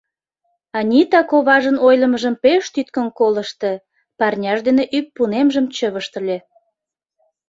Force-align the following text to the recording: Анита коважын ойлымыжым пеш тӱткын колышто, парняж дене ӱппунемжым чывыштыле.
Анита 0.77 1.21
коважын 1.29 1.77
ойлымыжым 1.87 2.35
пеш 2.43 2.63
тӱткын 2.73 3.07
колышто, 3.17 3.71
парняж 4.19 4.59
дене 4.67 4.83
ӱппунемжым 4.97 5.65
чывыштыле. 5.75 6.37